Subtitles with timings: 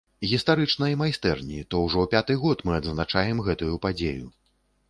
[0.29, 4.25] Гістарычнай майстэрні, то ўжо пяты год мы адзначаем гэтую падзею.